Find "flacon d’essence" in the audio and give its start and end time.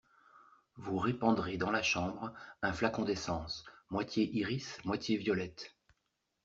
2.73-3.65